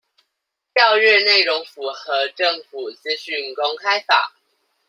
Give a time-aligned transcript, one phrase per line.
[0.73, 4.33] 調閱內容符合政府資訊公開法